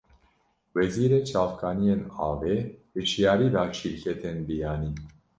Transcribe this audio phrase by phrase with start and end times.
[0.75, 2.57] Wezîrê çavkaniyên avê,
[2.97, 4.91] hişyarî da şîrketên biyanî